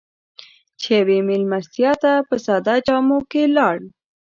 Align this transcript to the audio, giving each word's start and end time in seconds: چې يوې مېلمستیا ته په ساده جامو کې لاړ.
چې 0.81 0.89
يوې 0.99 1.17
مېلمستیا 1.27 1.91
ته 2.03 2.11
په 2.27 2.35
ساده 2.45 2.75
جامو 2.85 3.19
کې 3.31 3.41
لاړ. 3.57 3.75